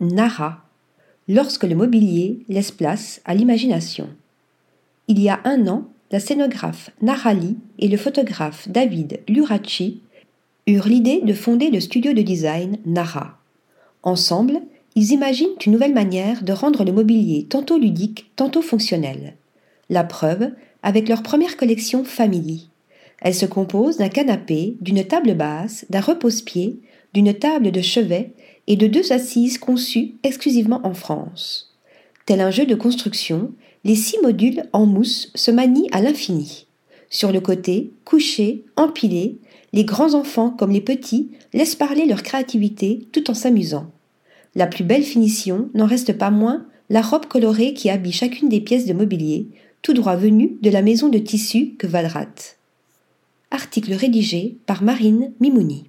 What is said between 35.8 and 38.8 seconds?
à l'infini. Sur le côté, couchés,